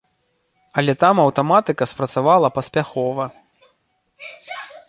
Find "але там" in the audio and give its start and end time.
0.81-1.15